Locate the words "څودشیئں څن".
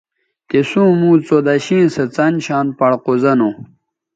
1.27-2.33